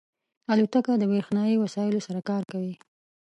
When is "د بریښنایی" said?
0.97-1.55